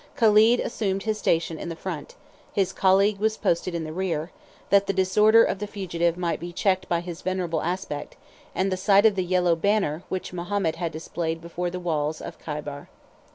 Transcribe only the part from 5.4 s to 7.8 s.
of the fugitive might be checked by his venerable